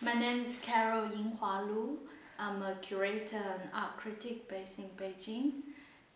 [0.00, 1.98] My name is Carol Yinghua Lu.
[2.38, 5.54] I'm a curator and art critic based in Beijing.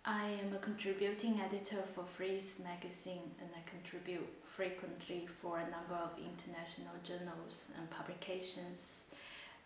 [0.04, 5.95] I am a contributing editor for Frieze magazine and I contribute frequently for a number
[5.95, 9.08] of international journals and publications.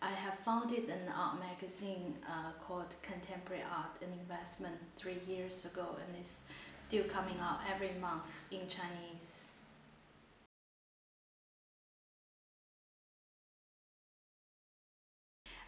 [0.01, 5.95] I have founded an art magazine uh, called Contemporary Art and Investment three years ago
[6.01, 6.45] and it's
[6.81, 9.51] still coming out every month in Chinese.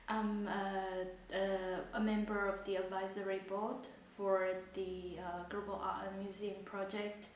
[0.09, 3.87] I'm a, a, a, member of the advisory board
[4.17, 7.29] for the uh, Global Art and Museum project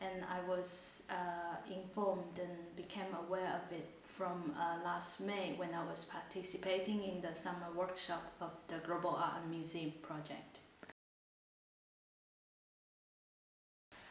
[0.00, 5.72] and I was uh, informed and became aware of it from uh, last May when
[5.72, 10.60] I was participating in the summer workshop of the Global Art and Museum project.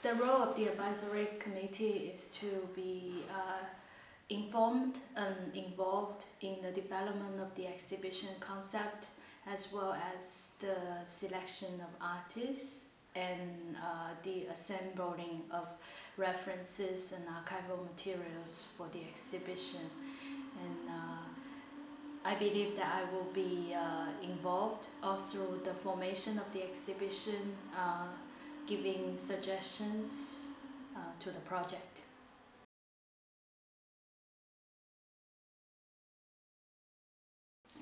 [0.02, 3.66] The role of the advisory committee is to be uh,
[4.30, 9.08] informed and involved in the development of the exhibition concept
[9.48, 15.68] as well as the selection of artists and uh, the assembling of
[16.18, 19.82] references and archival materials for the exhibition
[20.64, 21.26] and uh,
[22.28, 27.56] I believe that I will be uh, involved all through the formation of the exhibition
[27.78, 28.08] uh,
[28.66, 30.54] giving suggestions
[30.96, 32.02] uh, to the project.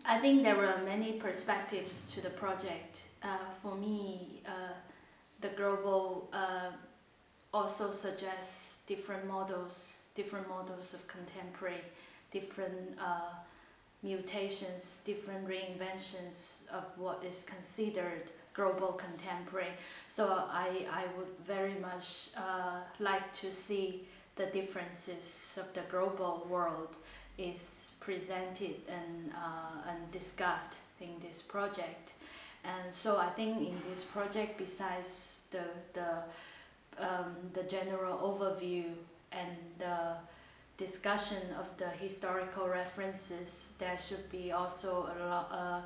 [0.06, 3.08] I think there were many perspectives to the project.
[3.24, 4.74] Uh, for me, uh,
[5.40, 6.72] the global uh,
[7.54, 11.82] also suggests different models, different models of contemporary,
[12.32, 13.34] different uh,
[14.02, 19.72] mutations, different reinventions of what is considered global contemporary.
[20.10, 24.04] So I, I would very much uh, like to see
[24.36, 26.96] the differences of the global world
[27.38, 32.14] is presented and, uh, and discussed in this project.
[32.64, 35.64] And so I think in this project, besides the,
[35.94, 36.24] the,
[37.04, 38.86] um, the general overview
[39.32, 40.16] and the
[40.78, 45.82] discussion of the historical references, there should be also a lot, uh,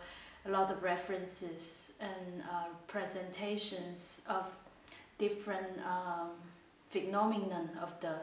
[0.45, 4.53] a lot of references and uh, presentations of
[5.17, 6.29] different um,
[6.87, 8.15] phenomenon of the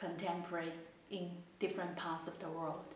[0.00, 0.72] contemporary
[1.10, 2.94] in different parts of the world.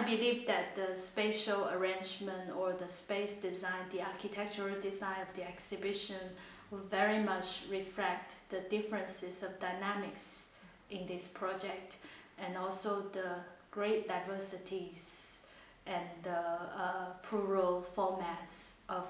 [0.00, 5.46] I believe that the spatial arrangement or the space design, the architectural design of the
[5.46, 6.22] exhibition
[6.70, 10.54] will very much reflect the differences of dynamics
[10.90, 11.98] in this project
[12.44, 13.36] and also the
[13.70, 15.42] great diversities
[15.86, 19.06] and the uh, plural formats of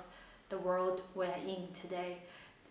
[0.52, 2.18] the world we're in today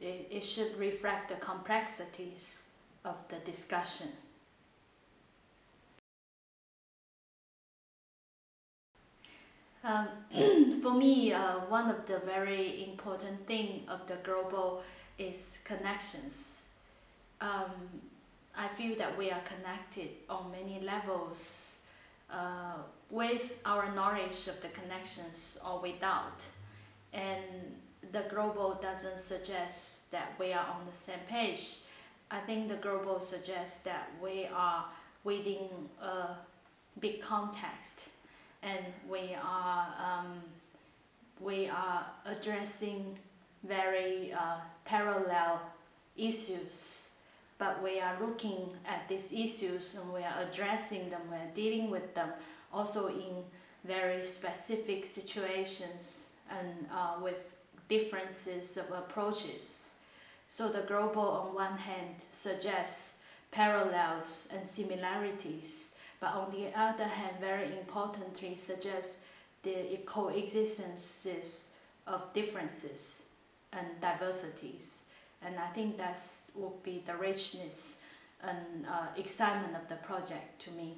[0.02, 2.64] it, it should reflect the complexities
[3.06, 4.08] of the discussion.
[9.84, 10.08] Um,
[10.82, 14.84] for me, uh, one of the very important thing of the global
[15.18, 16.70] is connections.
[17.40, 17.72] Um,
[18.56, 21.80] I feel that we are connected on many levels
[22.32, 22.76] uh,
[23.10, 26.46] with our knowledge of the connections or without.
[27.14, 27.76] And
[28.12, 31.80] the global doesn't suggest that we are on the same page.
[32.30, 34.86] I think the global suggests that we are
[35.24, 35.70] within
[36.02, 36.36] a
[37.00, 38.10] big context.
[38.64, 40.42] And we are um,
[41.40, 43.18] we are addressing
[43.64, 45.62] very uh, parallel
[46.16, 47.12] issues.
[47.58, 51.92] But we are looking at these issues and we are addressing them, we are dealing
[51.92, 52.30] with them
[52.74, 53.44] also in
[53.84, 57.58] very specific situations and uh, with
[57.88, 59.92] differences of approaches.
[60.48, 67.38] So the global on one hand suggests parallels and similarities, but on the other hand,
[67.40, 69.20] very importantly, suggests
[69.64, 71.68] the coexistences
[72.08, 73.26] of differences
[73.74, 75.06] and diversities.
[75.42, 76.20] And I think that
[76.56, 78.02] would be the richness
[78.44, 80.98] and uh, excitement of the project to me.